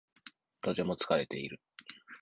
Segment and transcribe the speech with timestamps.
[0.61, 1.61] とても疲れている。